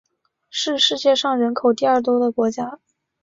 [0.49, 2.79] 是世界上人口第二多的国家。